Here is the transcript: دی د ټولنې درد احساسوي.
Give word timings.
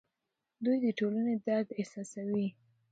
دی 0.63 0.75
د 0.83 0.85
ټولنې 0.99 1.35
درد 1.47 1.69
احساسوي. 1.79 2.47